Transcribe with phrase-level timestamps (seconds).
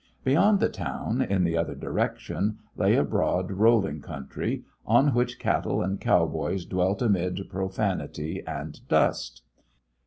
[0.23, 5.83] Beyond the town, in the other direction, lay a broad, rolling country, on which cattle
[5.83, 9.43] and cowboys dwelt amid profanity and dust.